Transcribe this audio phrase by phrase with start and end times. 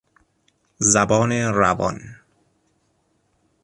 [0.77, 1.99] زبان روان